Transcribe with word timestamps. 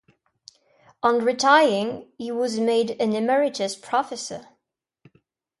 On 1.03 1.19
retiring 1.23 2.07
he 2.17 2.31
was 2.31 2.59
made 2.59 2.99
an 2.99 3.13
emeritus 3.13 3.75
professor. 3.75 4.47